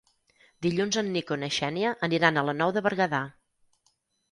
[0.65, 3.23] Dilluns en Nico i na Xènia aniran a la Nou de Berguedà.